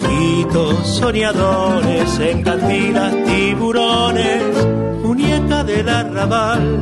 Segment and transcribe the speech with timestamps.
[0.00, 4.42] Ojitos soñadores, en cantinas tiburones,
[5.02, 6.78] muñeca del arrabal,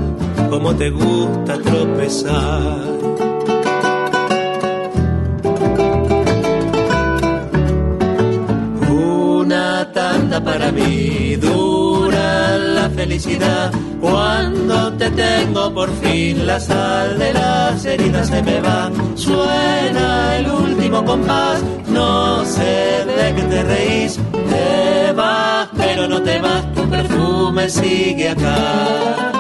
[0.51, 2.97] como te gusta tropezar.
[8.89, 11.37] Una tanda para mí,
[13.07, 18.91] felicidad cuando te tengo por fin la sal de las heridas se me va.
[19.15, 24.19] Suena el último compás, no sé de qué te reís.
[24.51, 29.36] Te vas, pero no te vas, tu perfume sigue acá.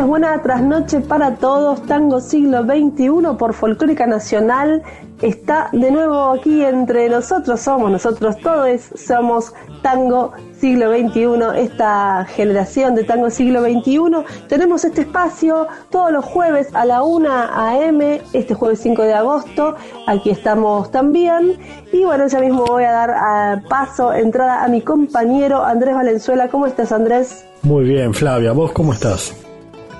[0.00, 1.82] Noches, buena para todos.
[1.82, 4.82] Tango siglo XXI por Folclórica Nacional
[5.20, 7.60] está de nuevo aquí entre nosotros.
[7.60, 14.46] Somos nosotros todos, somos Tango siglo XXI, esta generación de Tango siglo XXI.
[14.48, 19.74] Tenemos este espacio todos los jueves a la 1 a.m., este jueves 5 de agosto.
[20.06, 21.58] Aquí estamos también.
[21.92, 26.48] Y bueno, ya mismo voy a dar a paso, entrada a mi compañero Andrés Valenzuela.
[26.48, 27.44] ¿Cómo estás, Andrés?
[27.62, 28.52] Muy bien, Flavia.
[28.52, 29.34] ¿Vos cómo estás?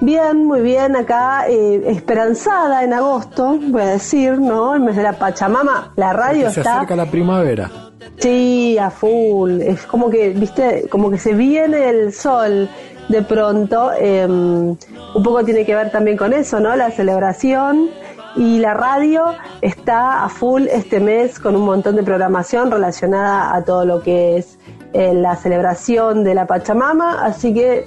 [0.00, 4.74] Bien, muy bien, acá eh, esperanzada en agosto, voy a decir, ¿no?
[4.74, 6.62] En mes de la Pachamama, la radio está...
[6.62, 7.70] Se acerca la primavera.
[8.16, 12.68] Sí, a full, es como que, viste, como que se viene el sol
[13.10, 16.74] de pronto, em, un poco tiene que ver también con eso, ¿no?
[16.76, 17.90] La celebración
[18.36, 23.64] y la radio está a full este mes con un montón de programación relacionada a
[23.64, 24.58] todo lo que es
[24.92, 27.86] eh, la celebración de la Pachamama, así que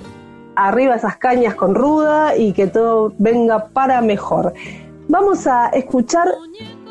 [0.56, 4.54] arriba esas cañas con ruda y que todo venga para mejor.
[5.08, 6.28] Vamos a escuchar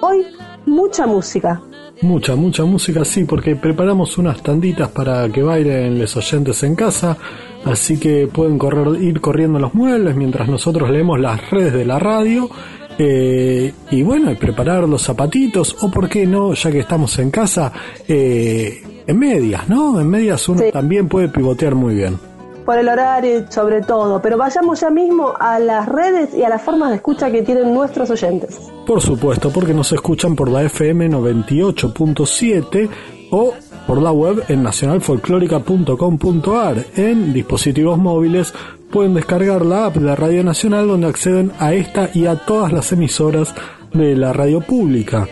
[0.00, 0.26] hoy
[0.66, 1.60] mucha música.
[2.02, 7.16] Mucha, mucha música, sí, porque preparamos unas tanditas para que bailen los oyentes en casa,
[7.64, 11.98] así que pueden correr, ir corriendo los muebles mientras nosotros leemos las redes de la
[12.00, 12.50] radio.
[12.98, 17.72] Eh, y bueno, preparar los zapatitos, o por qué no, ya que estamos en casa,
[18.06, 20.00] eh, en medias, ¿no?
[20.00, 22.31] En medias uno también puede pivotear muy bien
[22.64, 26.62] por el horario sobre todo, pero vayamos ya mismo a las redes y a las
[26.62, 28.58] formas de escucha que tienen nuestros oyentes.
[28.86, 32.88] Por supuesto, porque nos escuchan por la FM 98.7
[33.30, 33.54] o
[33.86, 36.86] por la web en nacionalfolclórica.com.ar.
[36.96, 38.54] En dispositivos móviles
[38.90, 42.92] pueden descargar la app de Radio Nacional donde acceden a esta y a todas las
[42.92, 43.54] emisoras
[43.92, 45.26] de la radio pública.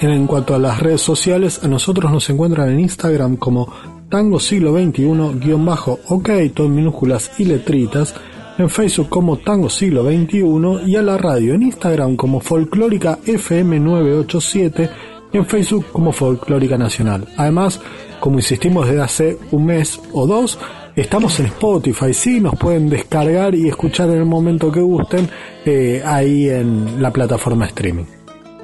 [0.00, 3.70] En cuanto a las redes sociales, a nosotros nos encuentran en Instagram como
[4.10, 8.12] Tango Siglo XXI, guion bajo, ok, todo minúsculas y letritas,
[8.58, 13.78] en Facebook como Tango Siglo XXI y a la radio en Instagram como Folclórica FM
[13.78, 14.90] 987
[15.32, 17.28] y en Facebook como Folclórica Nacional.
[17.36, 17.80] Además,
[18.18, 20.58] como insistimos desde hace un mes o dos,
[20.96, 25.28] estamos en Spotify, sí, nos pueden descargar y escuchar en el momento que gusten
[25.64, 28.19] eh, ahí en la plataforma streaming.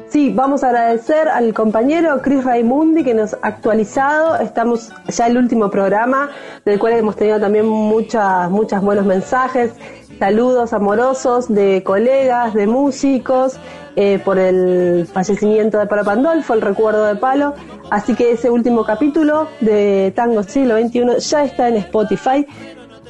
[0.09, 4.37] Sí, vamos a agradecer al compañero Chris Raimundi que nos ha actualizado.
[4.37, 6.31] Estamos ya en el último programa,
[6.65, 9.73] del cual hemos tenido también muchas, muchos buenos mensajes,
[10.21, 13.59] saludos amorosos de colegas, de músicos,
[13.97, 17.55] eh, por el fallecimiento de Palo Pandolfo, el recuerdo de Palo.
[17.91, 22.47] Así que ese último capítulo de Tango Siglo XXI ya está en Spotify.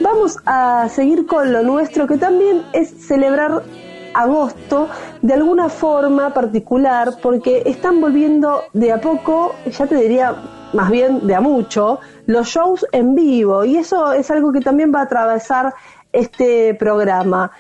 [0.01, 3.63] Vamos a seguir con lo nuestro, que también es celebrar
[4.17, 4.89] agosto
[5.23, 10.35] de alguna forma particular porque están volviendo de a poco, ya te diría
[10.73, 14.93] más bien de a mucho, los shows en vivo y eso es algo que también
[14.95, 15.75] va a atravesar
[16.13, 17.53] este programa.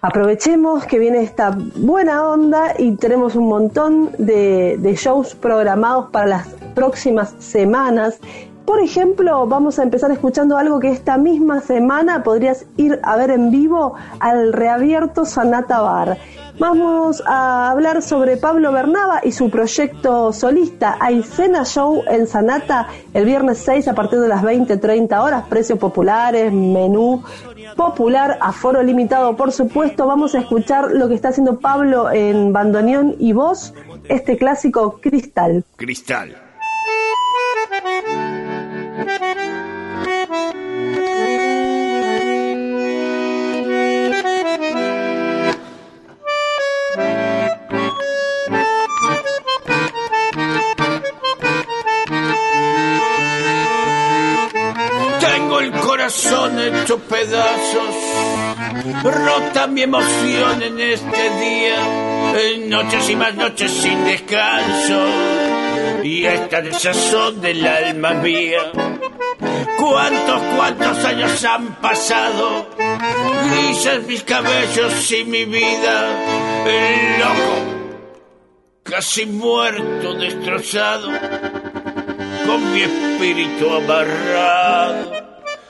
[0.00, 6.26] Aprovechemos que viene esta buena onda y tenemos un montón de, de shows programados para
[6.26, 8.20] las próximas semanas
[8.68, 13.30] por ejemplo, vamos a empezar escuchando algo que esta misma semana podrías ir a ver
[13.30, 16.18] en vivo al reabierto Sanata Bar.
[16.58, 20.98] Vamos a hablar sobre Pablo Bernaba y su proyecto solista.
[21.00, 25.78] Hay cena show en Sanata el viernes 6 a partir de las 20-30 horas, precios
[25.78, 27.22] populares, menú
[27.74, 30.06] popular, aforo limitado, por supuesto.
[30.06, 33.72] Vamos a escuchar lo que está haciendo Pablo en bandoneón y voz,
[34.10, 35.64] este clásico Cristal.
[35.76, 36.47] Cristal.
[56.08, 57.94] Corazón hecho pedazos.
[59.04, 65.06] Rota mi emoción en este día, en noches y más noches sin descanso.
[66.02, 68.72] Y esta desazón del alma mía.
[69.78, 72.66] ¿Cuántos, cuántos años han pasado?
[73.50, 76.64] Grises mis cabellos y mi vida.
[76.66, 78.12] El loco,
[78.82, 81.10] casi muerto, destrozado,
[82.46, 85.17] con mi espíritu amarrado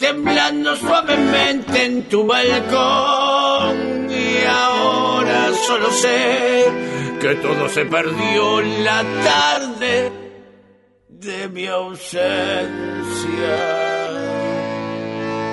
[0.00, 4.10] temblando suavemente en tu balcón.
[4.10, 6.66] Y ahora solo sé
[7.20, 10.10] que todo se perdió en la tarde
[11.06, 12.26] de mi ausencia.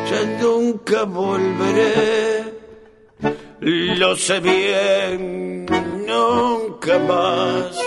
[0.10, 2.46] Ya nunca volveré,
[3.60, 5.66] lo sé bien,
[6.08, 7.78] nunca más.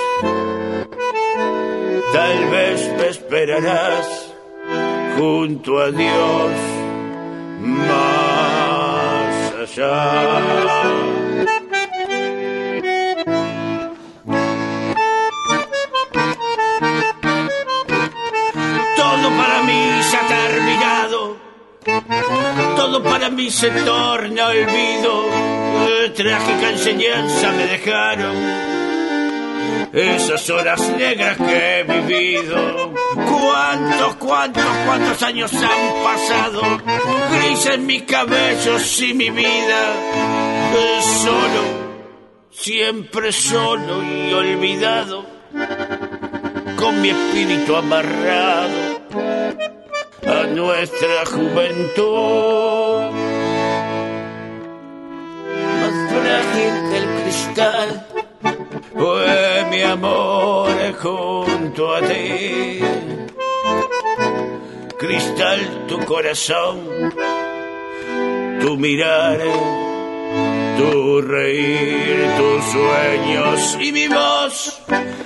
[2.12, 4.29] Tal vez me esperarás
[5.20, 6.50] junto a Dios
[7.60, 10.40] más allá.
[18.96, 21.36] Todo para mí se ha terminado,
[22.76, 25.12] todo para mí se torna olvido.
[26.16, 28.79] Trágica enseñanza me dejaron
[29.92, 32.92] esas horas negras que he vivido.
[33.14, 36.62] ¿Cuántos, cuántos, cuántos años han pasado?
[37.32, 39.92] Grises mis cabellos y mi vida.
[41.22, 41.62] Solo,
[42.50, 45.26] siempre solo y olvidado.
[46.76, 49.00] Con mi espíritu amarrado
[50.26, 53.10] a nuestra juventud.
[55.80, 58.06] Más frágil que el cristal
[58.92, 62.80] fue mi amor junto a ti.
[64.98, 66.78] Cristal tu corazón,
[68.60, 69.38] tu mirar,
[70.78, 74.80] tu reír, tus sueños y mi voz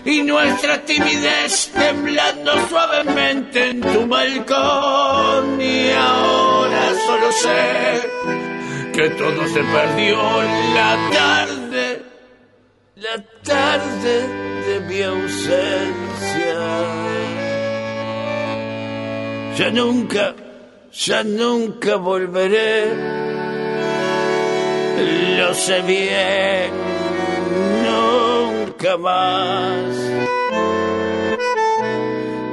[0.05, 5.61] y nuestra timidez temblando suavemente en tu balcón.
[5.61, 8.01] Y ahora solo sé
[8.93, 12.04] que todo se perdió en la tarde
[12.97, 14.29] la tarde
[14.67, 16.61] de mi ausencia.
[19.57, 20.35] Ya nunca,
[20.93, 22.93] ya nunca volveré,
[25.39, 26.71] lo sé bien,
[27.85, 29.97] nunca más.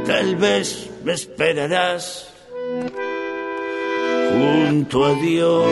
[0.07, 2.31] Tal vez me esperarás
[4.31, 5.71] junto a Dios.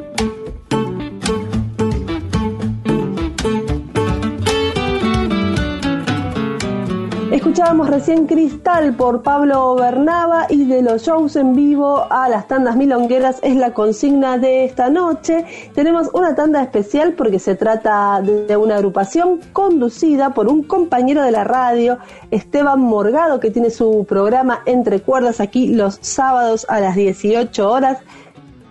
[7.41, 12.75] Escuchábamos recién Cristal por Pablo Bernaba y de los shows en vivo a las tandas
[12.75, 15.43] milongueras es la consigna de esta noche.
[15.73, 21.31] Tenemos una tanda especial porque se trata de una agrupación conducida por un compañero de
[21.31, 21.97] la radio,
[22.29, 27.97] Esteban Morgado, que tiene su programa Entre Cuerdas aquí los sábados a las 18 horas.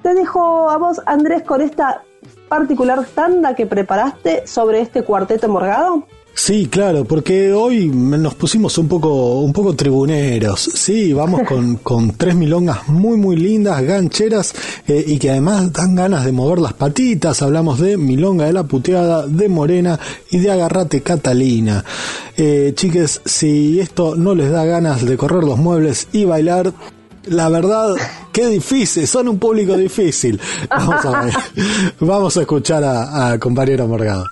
[0.04, 2.04] Te dejo a vos, Andrés, con esta
[2.48, 6.04] particular tanda que preparaste sobre este cuarteto Morgado.
[6.34, 12.12] Sí, claro, porque hoy nos pusimos un poco, un poco tribuneros, sí, vamos con, con
[12.12, 14.54] tres milongas muy, muy lindas, gancheras,
[14.86, 18.62] eh, y que además dan ganas de mover las patitas, hablamos de Milonga de la
[18.62, 19.98] Puteada, de Morena
[20.30, 21.84] y de Agarrate Catalina.
[22.36, 26.72] Eh, chiques, si esto no les da ganas de correr los muebles y bailar,
[27.26, 27.94] la verdad,
[28.32, 30.40] qué difícil, son un público difícil.
[30.70, 31.34] Vamos a ver,
[32.00, 34.24] vamos a escuchar a, a compañero Morgado.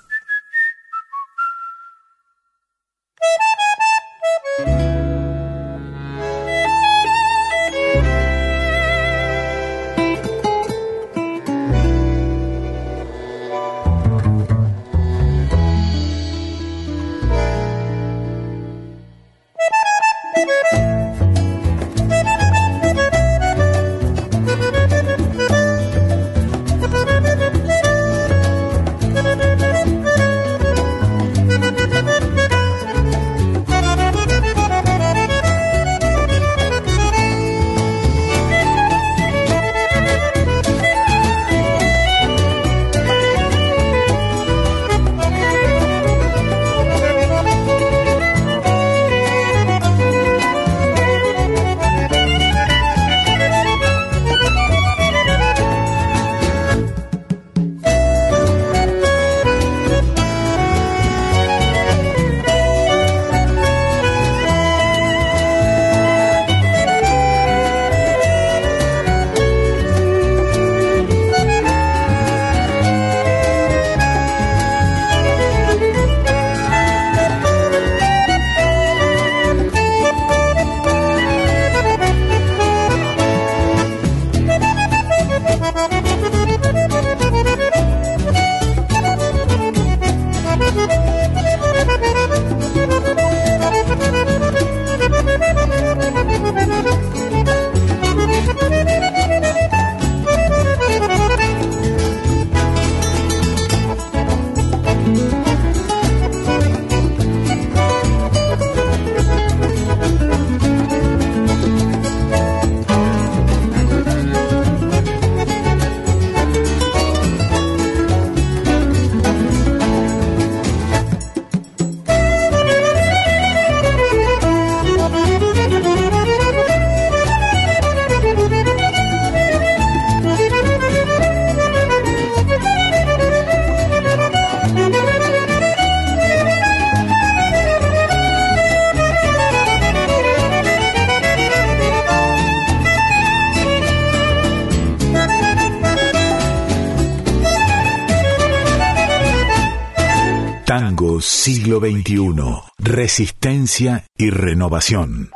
[151.79, 152.35] XXI.
[152.77, 155.31] Resistencia y renovación.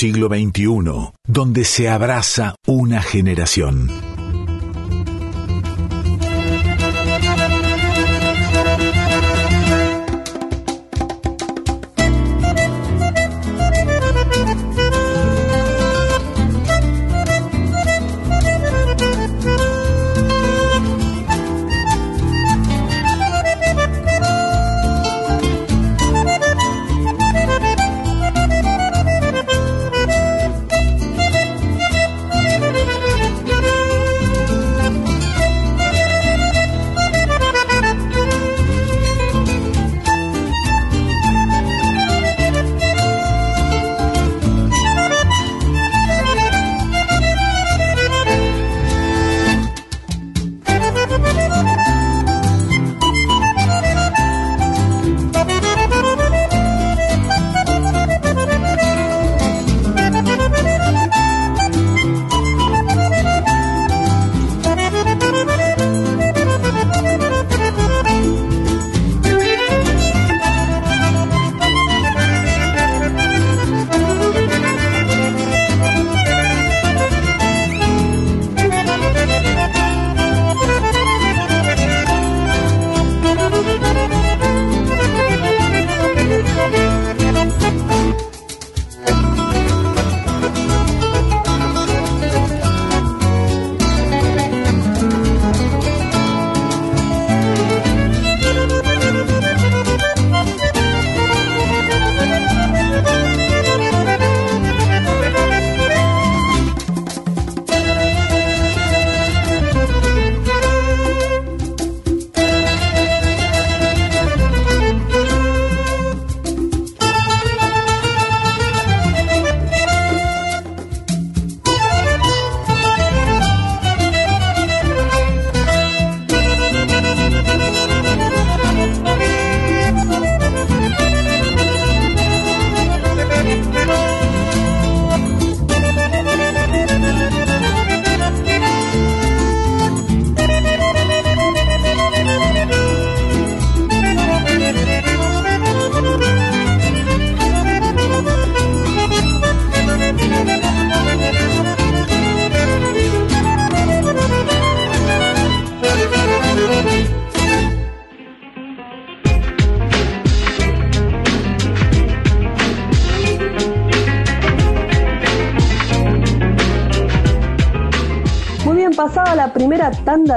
[0.00, 4.09] Siglo XXI, donde se abraza una generación.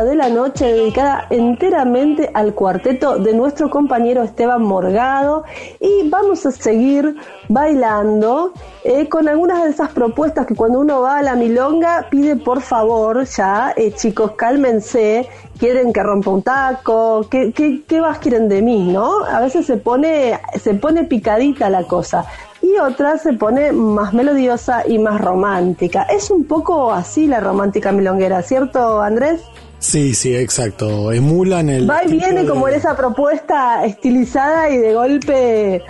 [0.01, 5.43] De la noche dedicada enteramente al cuarteto de nuestro compañero Esteban Morgado
[5.79, 7.15] y vamos a seguir
[7.47, 8.53] bailando
[8.83, 12.61] eh, con algunas de esas propuestas que cuando uno va a la milonga pide por
[12.61, 15.29] favor ya, eh, chicos, cálmense,
[15.59, 19.23] quieren que rompa un taco, ¿qué, qué, qué más quieren de mí, no?
[19.25, 22.25] A veces se pone, se pone picadita la cosa
[22.63, 26.03] y otra se pone más melodiosa y más romántica.
[26.03, 29.43] Es un poco así la romántica milonguera, ¿cierto, Andrés?
[29.83, 31.11] Sí, sí, exacto.
[31.11, 31.89] Emulan el.
[31.89, 35.83] Va y viene como en esa propuesta estilizada y de golpe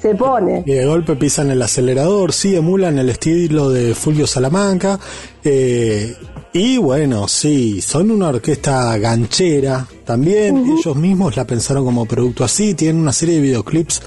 [0.00, 0.62] se pone.
[0.64, 5.00] Y de golpe pisan el acelerador, sí, emulan el estilo de Fulvio Salamanca.
[5.42, 6.14] Eh,
[6.52, 10.78] y bueno, sí, son una orquesta ganchera también.
[10.78, 12.74] Ellos mismos la pensaron como producto así.
[12.74, 14.00] Tienen una serie de videoclips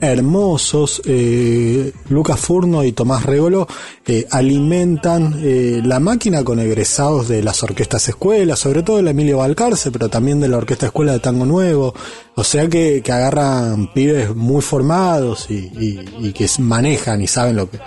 [0.00, 1.02] hermosos.
[1.04, 3.66] Eh, Lucas Furno y Tomás Regolo
[4.06, 9.38] eh, alimentan eh, la máquina con egresados de las orquestas escuelas, sobre todo de Emilio
[9.38, 11.94] Balcarce, pero también de la Orquesta Escuela de Tango Nuevo.
[12.34, 17.78] O sea que, agarran pibes muy formados y, que manejan y saben lo que,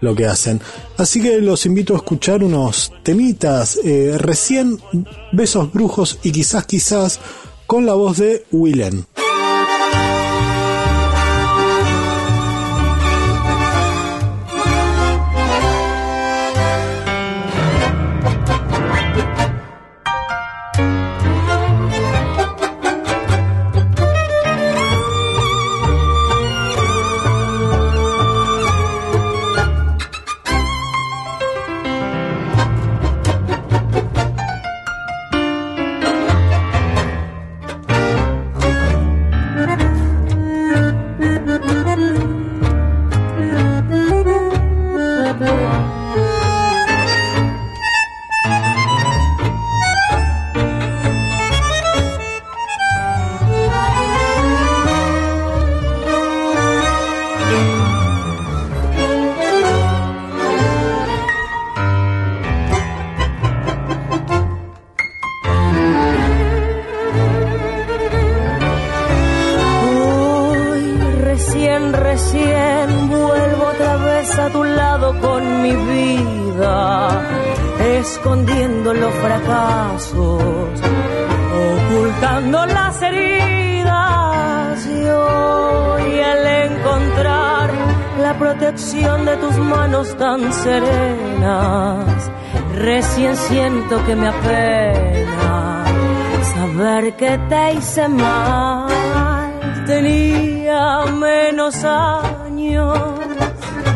[0.00, 0.60] lo que hacen.
[0.98, 3.78] Así que los invito a escuchar unos temitas.
[4.18, 4.78] recién
[5.32, 7.20] Besos Brujos y quizás, quizás
[7.66, 9.04] con la voz de Willem.
[88.74, 92.30] De tus manos tan serenas,
[92.74, 95.84] recién siento que me apena
[96.42, 98.88] saber que te hice mal.
[99.86, 102.98] Tenía menos años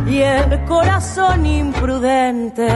[0.06, 2.68] y el corazón imprudente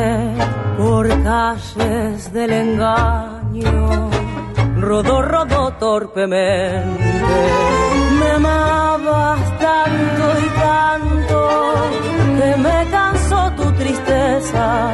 [0.79, 4.11] por calles del engaño
[4.81, 7.90] rodó, rodó torpemente.
[12.41, 14.93] Que me cansó tu tristeza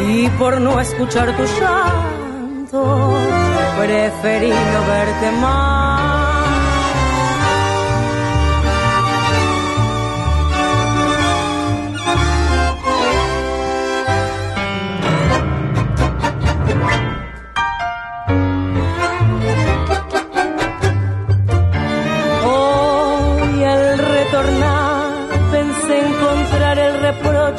[0.00, 2.82] y por no escuchar tu llanto
[3.78, 6.23] preferí no verte más.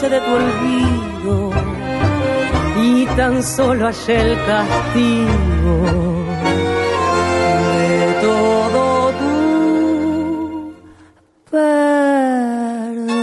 [0.09, 1.51] De tu olvido
[2.81, 5.75] y tan solo hallé el castigo
[7.99, 10.73] de todo tu
[11.49, 13.15] perdón.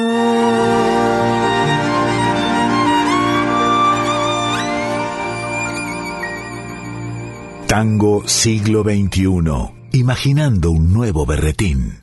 [7.69, 9.29] Tango siglo XXI,
[9.93, 12.02] imaginando un nuevo berretín.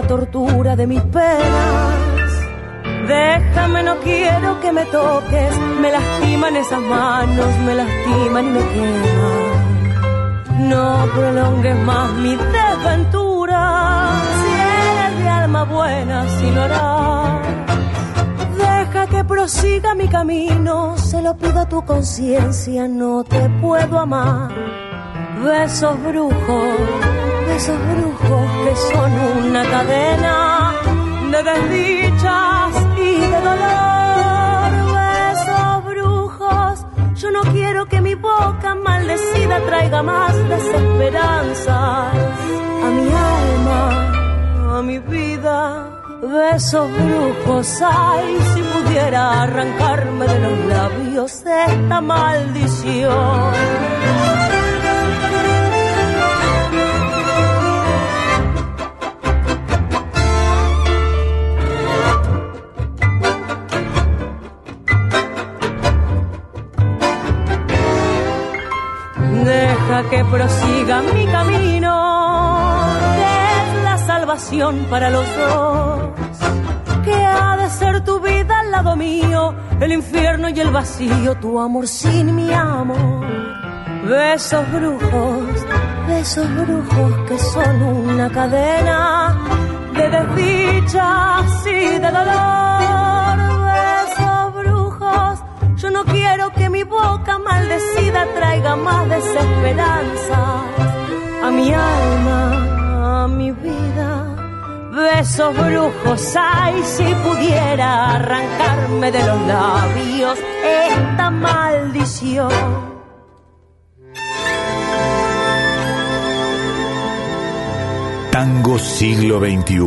[0.00, 2.30] La tortura de mis penas.
[3.08, 10.68] Déjame, no quiero que me toques, me lastiman esas manos, me lastiman y me queman.
[10.72, 13.60] No prolongues más mi desventura,
[14.38, 14.50] si
[14.82, 16.66] eres de alma buena, si lo.
[18.64, 24.50] Deja que prosiga mi camino, se lo pido a tu conciencia, no te puedo amar.
[25.42, 27.16] Besos brujos
[27.56, 28.35] esos brujos
[28.76, 29.12] son
[29.46, 30.72] una cadena
[31.30, 34.70] de desdichas y de dolor.
[35.32, 42.14] Esos brujos, yo no quiero que mi boca maldecida traiga más desesperanzas
[42.84, 43.08] a mi
[43.38, 45.92] alma, a mi vida.
[46.22, 53.95] Besos brujos, ay, si pudiera arrancarme de los labios esta maldición.
[70.30, 71.92] Prosiga mi camino,
[73.18, 76.10] es la salvación para los dos.
[77.04, 81.60] Que ha de ser tu vida al lado mío, el infierno y el vacío, tu
[81.60, 83.24] amor sin mi amor.
[84.08, 85.66] Besos brujos,
[86.06, 89.36] besos brujos que son una cadena
[89.94, 93.36] de desdichas y de dolor.
[93.72, 95.40] Besos brujos,
[95.76, 96.52] yo no quiero
[97.38, 100.62] maldecida traiga más desesperanza
[101.42, 104.36] a mi alma, a mi vida.
[104.92, 112.96] Besos brujos, ay, si pudiera arrancarme de los labios esta maldición.
[118.30, 119.80] Tango siglo XXI.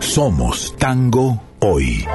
[0.00, 2.06] Somos tango hoy.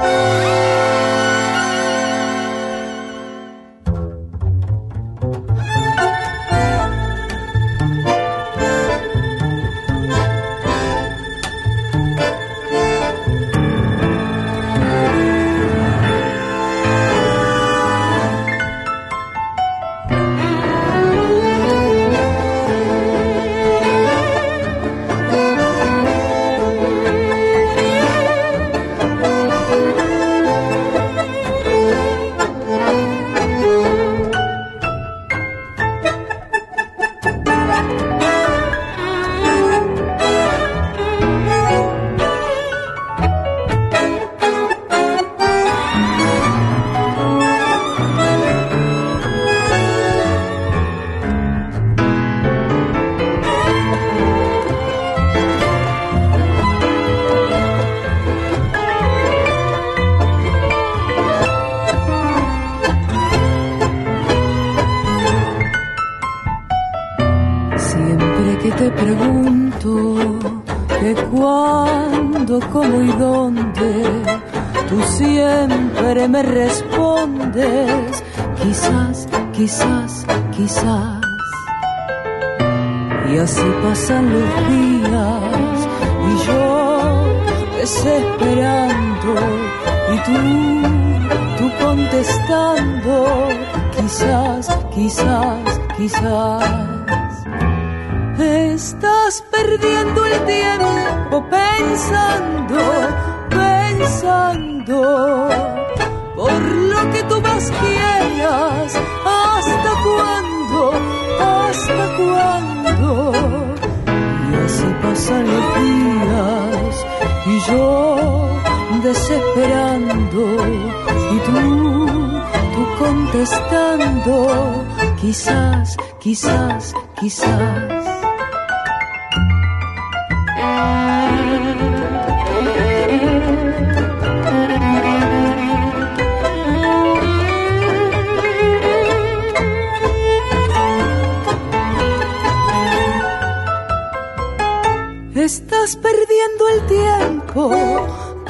[145.54, 147.62] Estás perdiendo el tiempo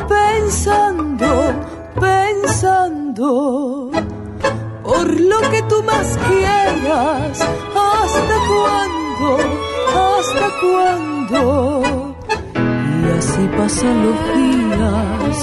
[0.08, 1.28] pensando,
[2.00, 3.90] pensando
[4.84, 7.42] por lo que tú más quieras.
[7.42, 9.30] ¿Hasta cuándo?
[9.98, 12.16] ¿Hasta cuándo?
[12.54, 15.36] Y así pasan los días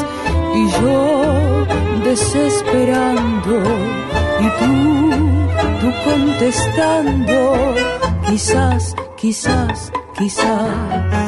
[0.55, 1.67] y yo
[2.05, 3.55] desesperando
[4.45, 4.73] y tú,
[5.81, 7.41] tú contestando,
[8.29, 11.28] quizás, quizás, quizás.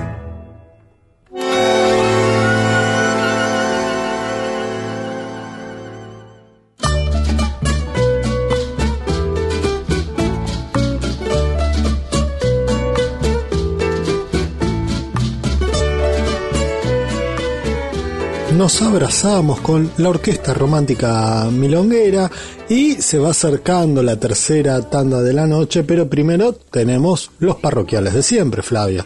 [18.61, 22.29] Nos abrazamos con la orquesta romántica milonguera
[22.69, 28.13] y se va acercando la tercera tanda de la noche, pero primero tenemos los parroquiales
[28.13, 29.03] de siempre, Flavia.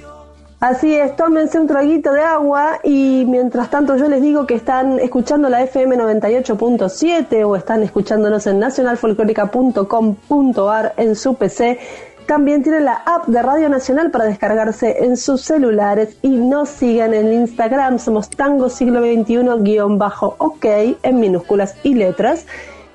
[0.59, 4.99] Así es, tómense un traguito de agua y mientras tanto yo les digo que están
[4.99, 11.79] escuchando la FM 98.7 o están escuchándonos en nacionalfolclórica.com.ar en su PC
[12.25, 17.13] también tienen la app de Radio Nacional para descargarse en sus celulares y nos sigan
[17.13, 17.99] en Instagram.
[17.99, 20.65] Somos Tango Siglo XXI-OK
[21.03, 22.45] en minúsculas y letras.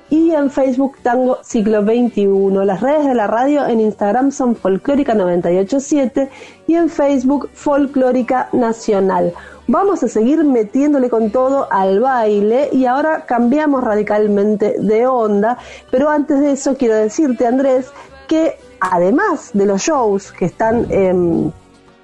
[0.09, 2.27] Y en Facebook Tango Siglo XXI.
[2.65, 6.29] Las redes de la radio en Instagram son Folclórica 987
[6.67, 9.33] y en Facebook Folclórica Nacional.
[9.67, 15.57] Vamos a seguir metiéndole con todo al baile y ahora cambiamos radicalmente de onda.
[15.91, 17.89] Pero antes de eso quiero decirte, Andrés,
[18.31, 21.51] que además de los shows que están em,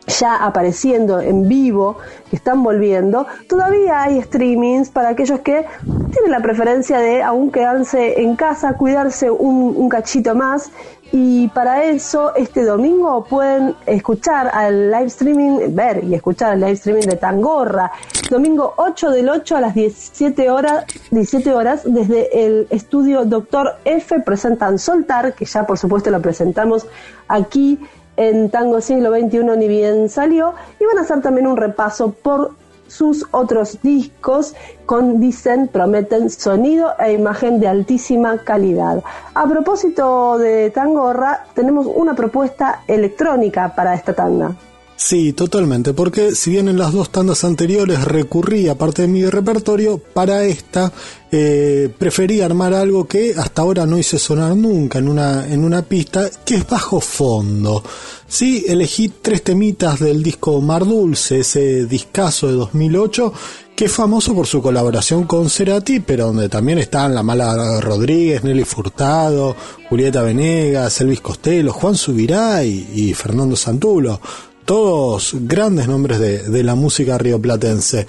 [0.07, 1.97] ya apareciendo en vivo,
[2.29, 5.65] que están volviendo, todavía hay streamings para aquellos que
[6.11, 10.71] tienen la preferencia de aún quedarse en casa, cuidarse un cachito más
[11.11, 16.73] y para eso, este domingo pueden escuchar al live streaming, ver y escuchar el live
[16.73, 17.91] streaming de Tangorra.
[18.29, 24.19] Domingo 8 del 8 a las 17 horas, 17 horas desde el estudio Doctor F
[24.19, 26.85] presentan Soltar, que ya por supuesto lo presentamos
[27.29, 27.79] aquí
[28.17, 30.53] en Tango Siglo XXI ni bien salió.
[30.79, 32.51] Y van a hacer también un repaso por
[32.87, 39.03] sus otros discos con dicen prometen sonido e imagen de altísima calidad.
[39.33, 44.55] A propósito de Tangorra, tenemos una propuesta electrónica para esta tanda.
[44.99, 49.23] Sí, totalmente, porque si bien en las dos tandas anteriores recurrí a parte de mi
[49.27, 50.91] repertorio, para esta
[51.31, 55.83] eh, preferí armar algo que hasta ahora no hice sonar nunca en una, en una
[55.83, 57.83] pista, que es bajo fondo.
[58.27, 63.33] Sí, elegí tres temitas del disco Mar Dulce, ese discazo de 2008,
[63.75, 68.43] que es famoso por su colaboración con Cerati, pero donde también están La Mala Rodríguez,
[68.43, 69.55] Nelly Furtado,
[69.89, 74.19] Julieta Venegas, Elvis Costello, Juan Subirá y Fernando Santulo
[74.67, 78.05] todos grandes nombres de, la música rioplatense.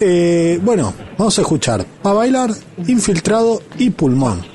[0.00, 2.50] Eh, bueno, vamos a escuchar a bailar,
[2.88, 4.51] infiltrado y pulmón.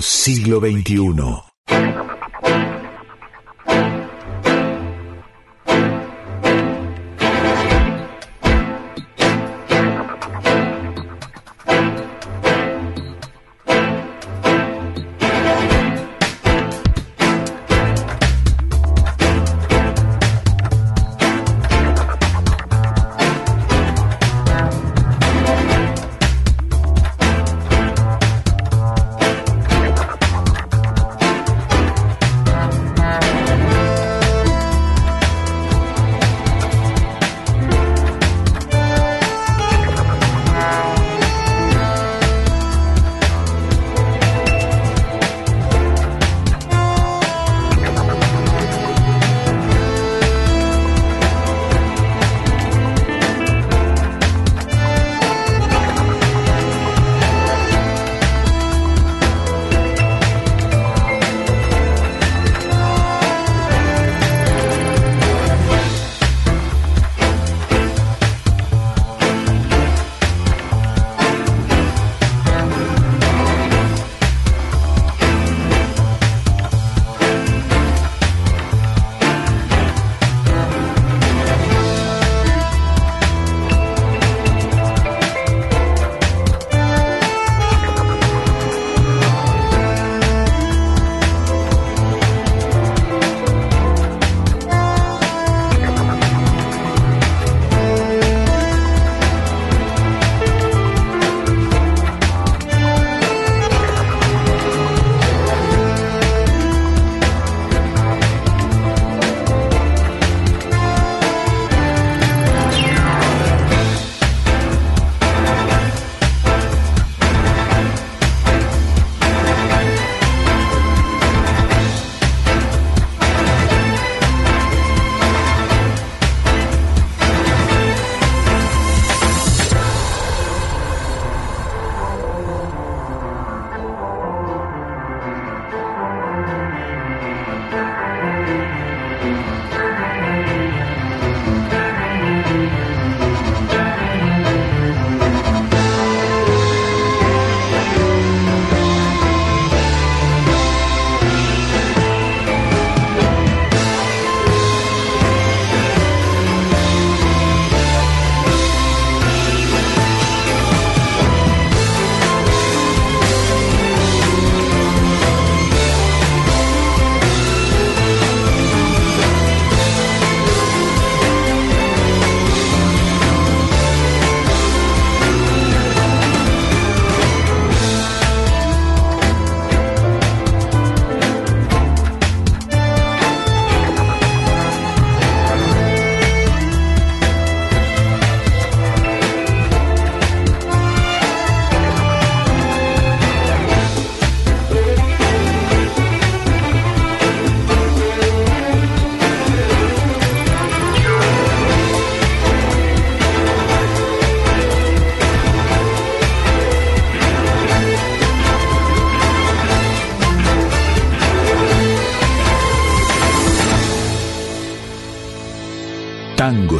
[0.00, 1.39] Siglo XXI.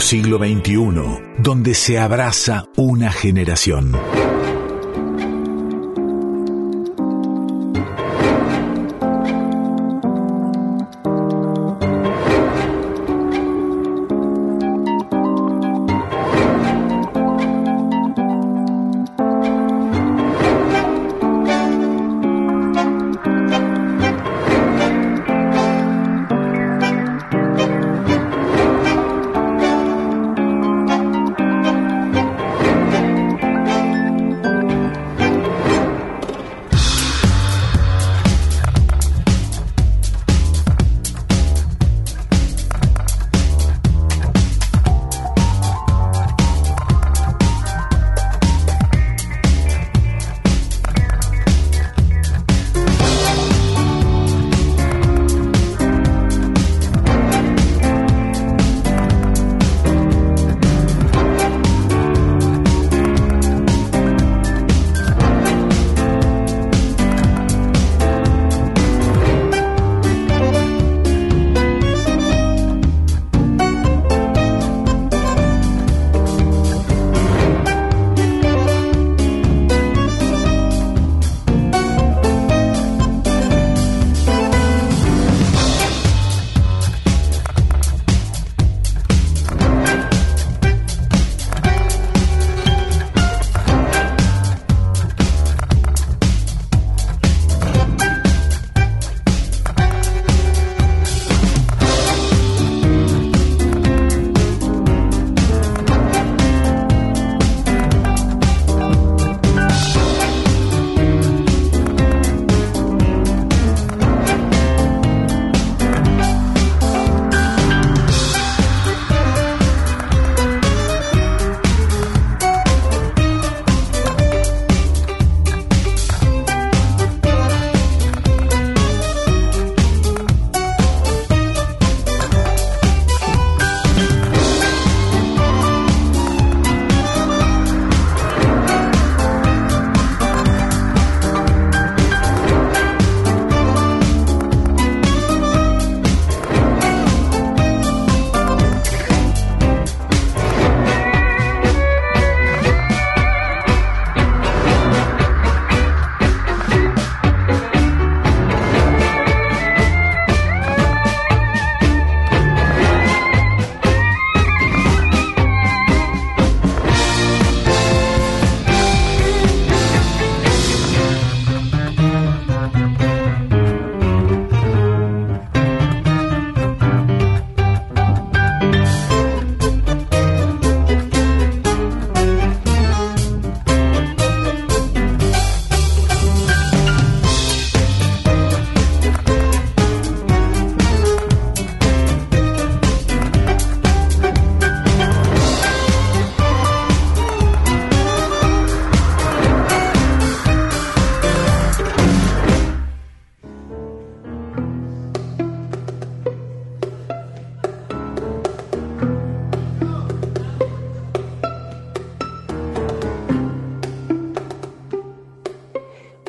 [0.01, 0.79] Siglo XXI,
[1.39, 4.30] donde se abraza una generación.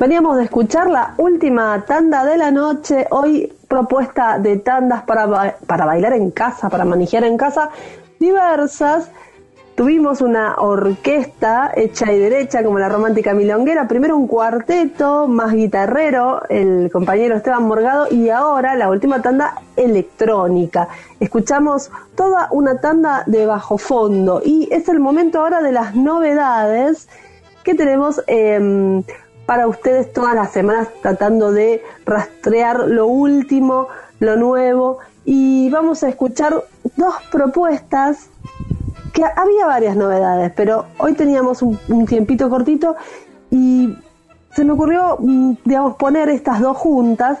[0.02, 5.86] Veníamos de escuchar la última tanda de la noche, hoy propuesta de tandas para, para
[5.86, 7.70] bailar en casa, para manejar en casa,
[8.18, 9.12] diversas.
[9.76, 16.42] Tuvimos una orquesta hecha y derecha como la romántica milonguera, primero un cuarteto más guitarrero,
[16.48, 20.88] el compañero Esteban Morgado, y ahora la última tanda electrónica.
[21.20, 27.08] Escuchamos toda una tanda de bajo fondo y es el momento ahora de las novedades
[27.62, 29.04] que tenemos em,
[29.52, 33.88] para ustedes todas las semanas tratando de rastrear lo último,
[34.18, 36.64] lo nuevo y vamos a escuchar
[36.96, 38.30] dos propuestas
[39.12, 42.96] que había varias novedades, pero hoy teníamos un, tiempito cortito
[43.50, 43.94] y
[44.56, 47.40] se me ocurrió, mm, digamos, poner estas dos juntas.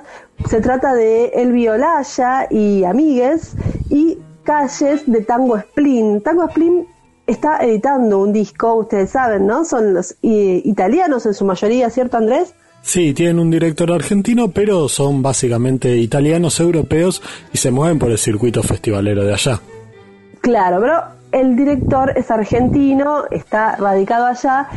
[0.50, 3.54] Se trata de El Violaya y Amigues
[3.88, 6.20] y Calles de Tango Splin.
[6.20, 6.86] Tango Splin
[7.26, 9.64] está editando un disco, ustedes saben, ¿no?
[9.64, 12.54] Son los italianos en su mayoría, ¿cierto Andrés?
[12.82, 18.18] Sí, tienen un director argentino, pero son básicamente italianos, europeos y se mueven por el
[18.18, 19.60] circuito festivalero de allá.
[20.40, 24.68] Claro, pero el director es argentino, está radicado allá.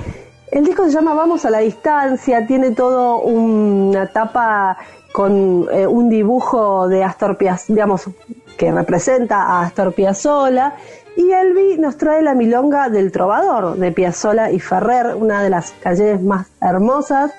[0.51, 4.77] El disco se llama Vamos a la distancia, tiene todo una tapa
[5.11, 8.09] con eh, un dibujo de Astor Piazzolla, digamos,
[8.55, 10.75] que representa a Astor Piazzolla.
[11.17, 15.71] Y Elvi nos trae la milonga del trovador de Piazzolla y Ferrer, una de las
[15.81, 17.31] calles más hermosas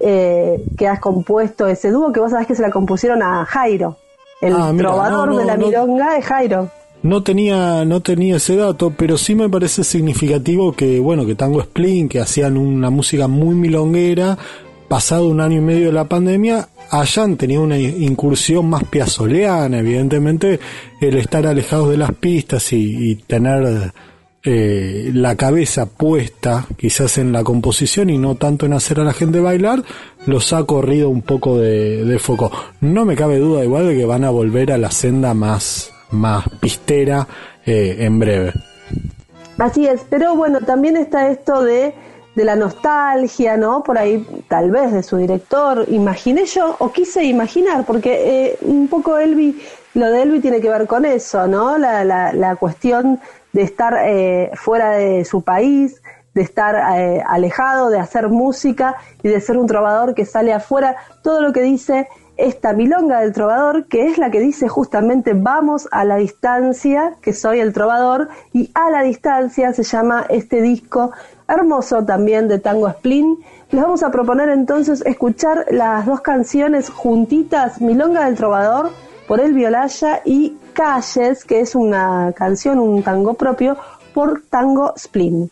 [0.00, 3.96] eh, que has compuesto ese dúo, que vos sabés que se la compusieron a Jairo.
[4.42, 6.68] El ah, trovador de la milonga es Jairo.
[7.02, 11.62] No tenía, no tenía ese dato, pero sí me parece significativo que, bueno, que Tango
[11.62, 14.38] Splin, que hacían una música muy milonguera,
[14.88, 20.60] pasado un año y medio de la pandemia, hayan tenido una incursión más piazoleana, evidentemente
[21.00, 23.92] el estar alejados de las pistas y, tener
[24.42, 29.12] eh, la cabeza puesta quizás en la composición y no tanto en hacer a la
[29.12, 29.82] gente bailar,
[30.26, 32.50] los ha corrido un poco de, foco.
[32.80, 36.48] No me cabe duda igual de que van a volver a la senda más más
[36.60, 37.26] pistera
[37.66, 38.52] eh, en breve.
[39.58, 41.94] Así es, pero bueno, también está esto de,
[42.34, 43.82] de la nostalgia, ¿no?
[43.82, 48.88] Por ahí tal vez de su director, imaginé yo o quise imaginar, porque eh, un
[48.88, 49.60] poco Elvi,
[49.94, 51.78] lo de Elvi tiene que ver con eso, ¿no?
[51.78, 53.20] La, la, cuestión
[53.52, 56.02] de estar eh, fuera de su país,
[56.34, 61.40] de estar alejado, de hacer música y de ser un trovador que sale afuera, todo
[61.40, 66.04] lo que dice esta milonga del trovador, que es la que dice justamente vamos a
[66.04, 71.12] la distancia, que soy el trovador, y a la distancia se llama este disco
[71.48, 73.38] hermoso también de Tango Splin.
[73.70, 78.90] Les vamos a proponer entonces escuchar las dos canciones juntitas, Milonga del Trovador
[79.26, 83.76] por El Violaya y Calles, que es una canción, un tango propio,
[84.12, 85.50] por Tango Splin.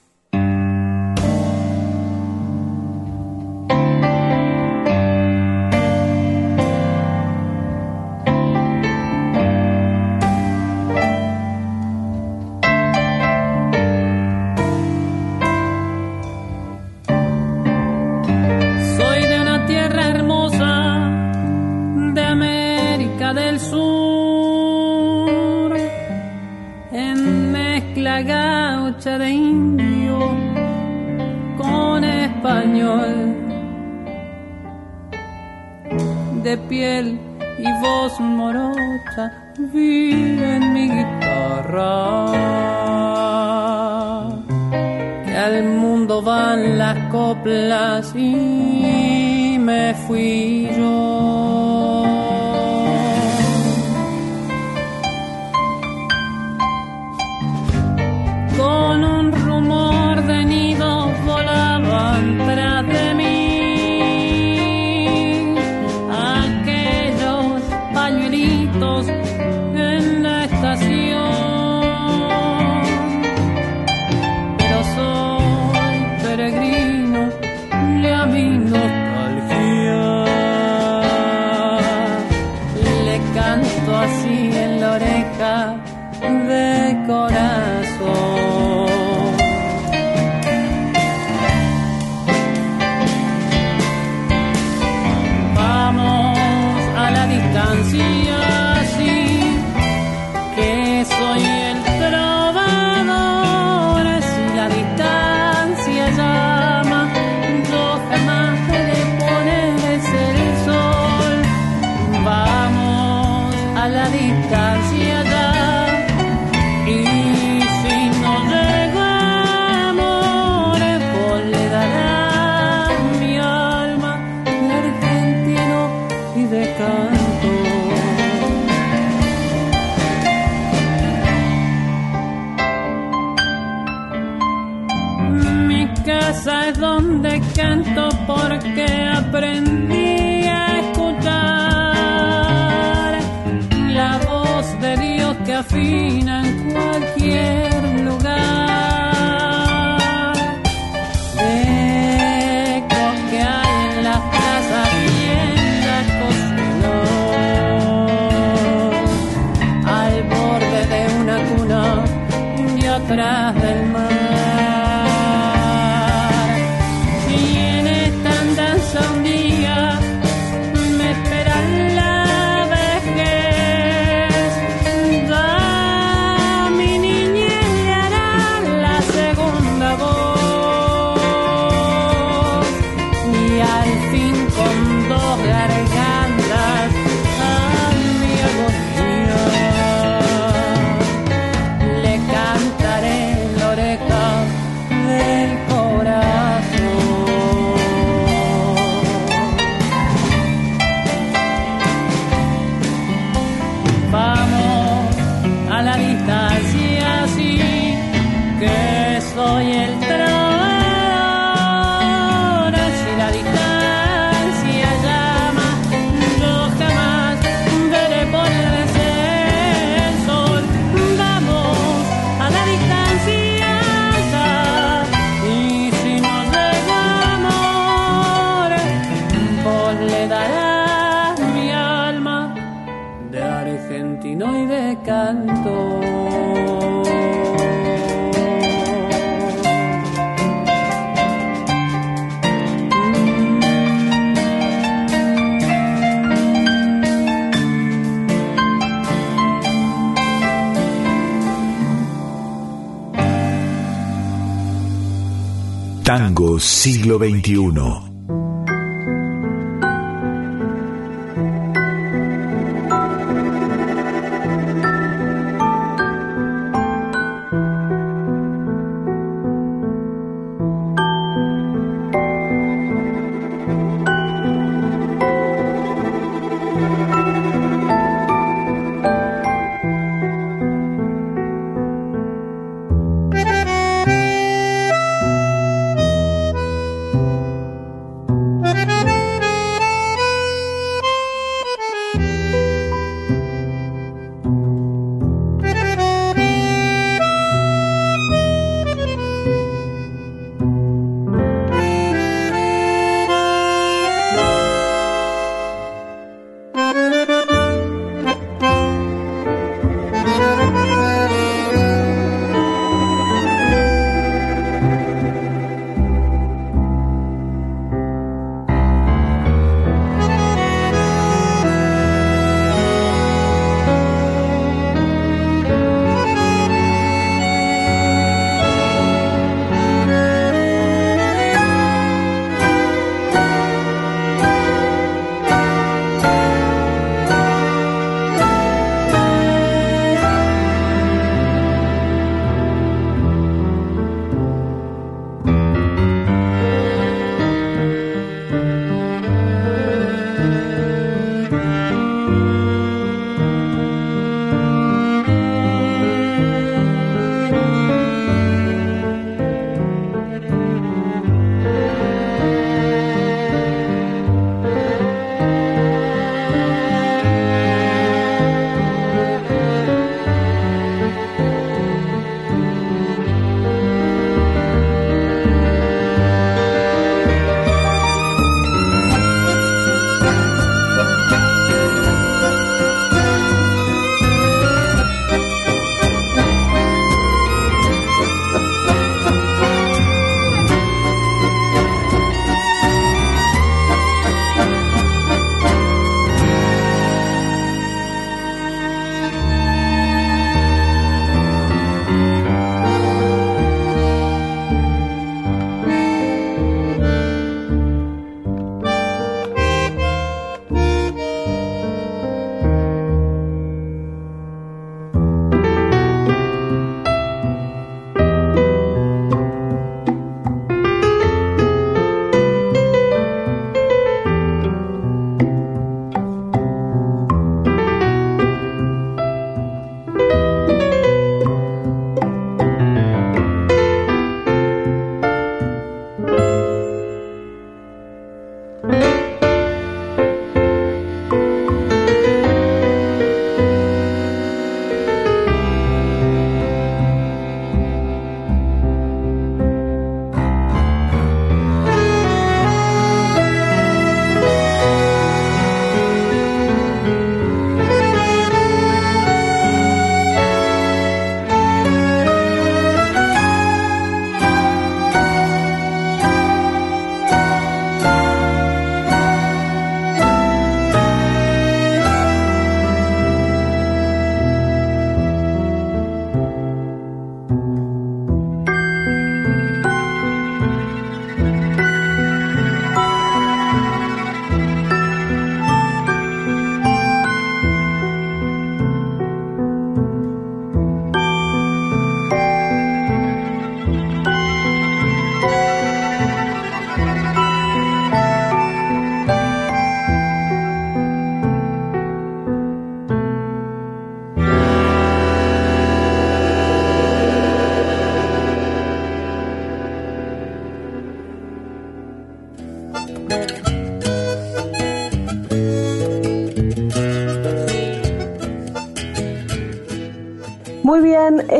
[256.83, 258.12] Siglo XXI.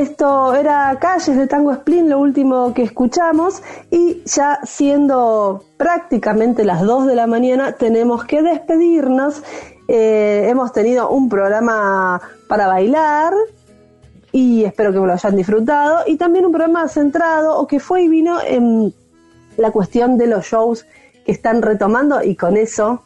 [0.03, 6.83] Esto era Calles de Tango Splin, lo último que escuchamos, y ya siendo prácticamente las
[6.83, 9.43] 2 de la mañana, tenemos que despedirnos.
[9.89, 13.33] Eh, hemos tenido un programa para bailar,
[14.33, 18.09] y espero que lo hayan disfrutado, y también un programa centrado, o que fue y
[18.09, 18.93] vino en
[19.57, 20.85] la cuestión de los shows
[21.25, 23.05] que están retomando, y con eso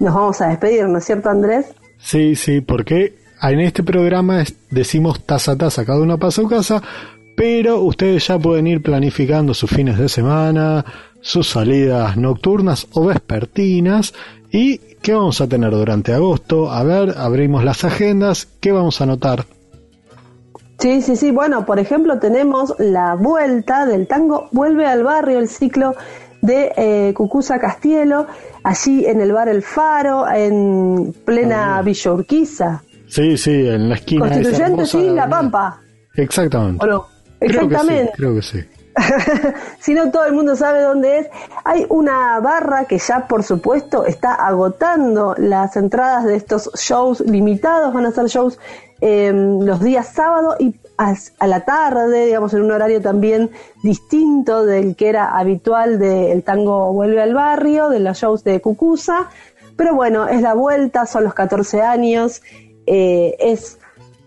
[0.00, 1.74] nos vamos a despedir, ¿no es cierto, Andrés?
[1.98, 6.82] Sí, sí, porque en este programa decimos taza a taza, cada uno para su casa,
[7.36, 10.84] pero ustedes ya pueden ir planificando sus fines de semana,
[11.20, 14.14] sus salidas nocturnas o vespertinas
[14.50, 16.70] y qué vamos a tener durante agosto.
[16.70, 19.44] A ver, abrimos las agendas, ¿qué vamos a anotar?
[20.78, 21.30] Sí, sí, sí.
[21.32, 25.94] Bueno, por ejemplo, tenemos la vuelta del tango Vuelve al barrio, el ciclo
[26.40, 28.26] de eh, Cucuza Castielo,
[28.62, 32.82] allí en el bar El Faro, en plena Villa Urquiza.
[33.08, 34.28] Sí, sí, en la esquina.
[34.28, 35.80] Constituyente, sí, La Pampa.
[36.14, 36.86] Exactamente.
[37.40, 38.12] Exactamente.
[38.16, 38.64] Creo que sí.
[39.80, 41.28] si no todo el mundo sabe dónde es.
[41.64, 47.94] Hay una barra que ya por supuesto está agotando las entradas de estos shows limitados,
[47.94, 48.58] van a ser shows
[49.00, 51.14] eh, los días sábado y a,
[51.46, 53.50] la tarde, digamos en un horario también
[53.84, 59.28] distinto del que era habitual del tango Vuelve al Barrio, de los shows de Cucusa.
[59.76, 62.42] Pero bueno, es la vuelta, son los 14 años
[62.88, 63.78] eh, es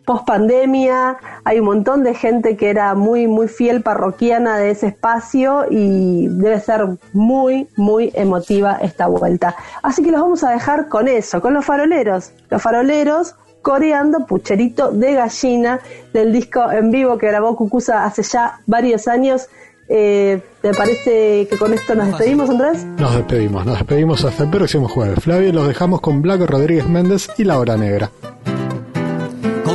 [0.05, 4.87] post pandemia, hay un montón de gente que era muy, muy fiel parroquiana de ese
[4.87, 9.55] espacio y debe ser muy, muy emotiva esta vuelta.
[9.81, 12.33] Así que los vamos a dejar con eso, con los faroleros.
[12.49, 15.79] Los faroleros coreando Pucherito de Gallina
[16.13, 19.49] del disco en vivo que grabó Cucusa hace ya varios años.
[19.93, 22.85] Eh, ¿Te parece que con esto nos despedimos, Andrés?
[22.97, 25.19] Nos despedimos, nos despedimos hasta el próximo jueves.
[25.21, 28.09] Flavio, los dejamos con Blanco Rodríguez Méndez y La Hora Negra.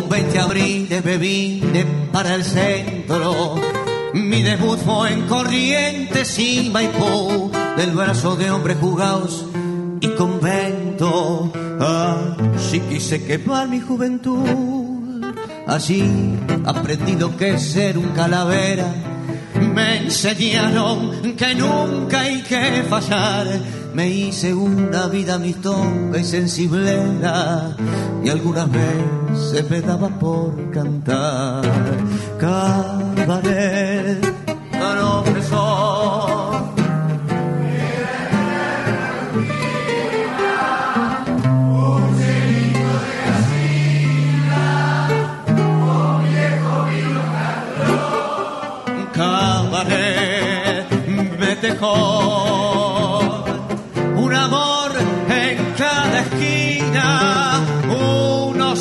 [0.08, 3.56] 20 abriles me vine para el centro.
[4.14, 9.46] Mi debut fue en Corrientes y Maipú, del brazo de hombres jugados
[10.00, 11.52] y convento.
[11.78, 15.24] Así quise quemar mi juventud.
[15.66, 19.15] Allí aprendí lo que es ser un calavera.
[19.61, 23.46] Me enseñaron que nunca hay que fallar.
[23.94, 27.76] Me hice una vida amistosa y sensiblera
[28.22, 31.62] y algunas veces me daba por cantar.
[32.38, 34.26] Cabaret
[51.81, 53.37] me dejó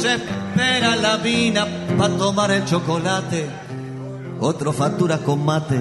[0.05, 1.65] espera la mina
[1.97, 3.47] para tomar el chocolate.
[4.39, 5.79] Otro factura con mate.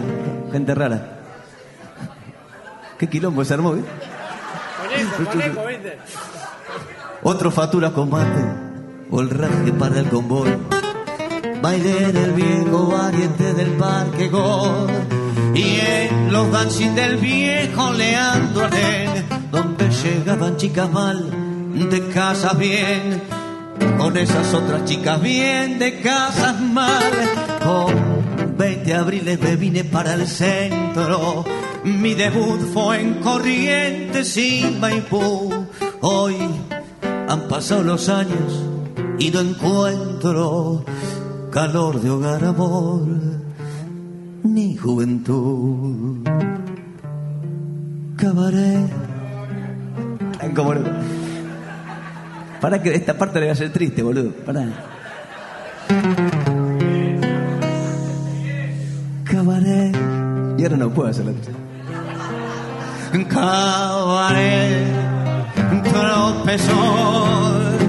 [0.53, 1.21] Gente rara.
[2.99, 3.75] ¿Qué quilombo se armó,
[7.23, 8.45] Otro factura con mate.
[9.11, 10.51] O el raje para el convoy.
[11.65, 14.87] Baile del viejo variante del parque gol.
[15.55, 21.31] Y en los dancing del viejo Leandro Arden, donde llegaban chicas mal,
[21.89, 23.23] de casa bien
[23.97, 27.13] con esas otras chicas bien de casas mal.
[27.65, 31.47] Con 20 abriles me vine para el centro.
[31.83, 35.67] Mi debut fue en Corrientes y Maipú.
[36.03, 36.37] Hoy
[37.27, 38.53] han pasado los años
[39.19, 40.85] y no encuentro
[41.55, 43.07] calor de hogar, amor,
[44.43, 46.29] ni juventud.
[48.17, 48.91] Cabaret.
[50.55, 50.75] ¿Cómo
[52.61, 54.33] para que esta parte le va a ser triste, boludo.
[54.45, 54.67] Para.
[59.25, 59.97] Cabaret.
[60.59, 61.33] Y ahora no puedo hacerlo.
[63.29, 64.87] Cabaret.
[65.85, 67.84] Tropezón.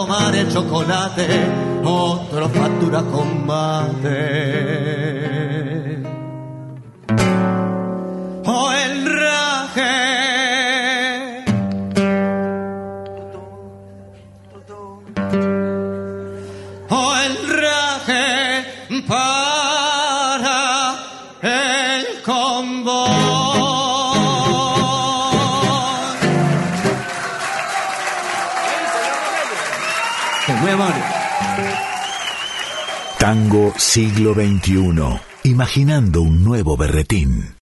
[0.00, 1.26] Tomar el chocolate,
[1.84, 4.16] otro factura con mate.
[8.46, 10.19] O el raje
[33.30, 35.20] Tango siglo XXI.
[35.44, 37.59] Imaginando un nuevo berretín.